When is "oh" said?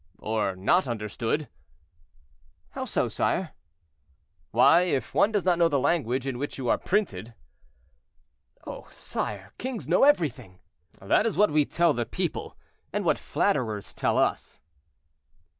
8.65-8.87